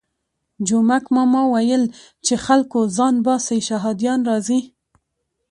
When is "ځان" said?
2.97-3.15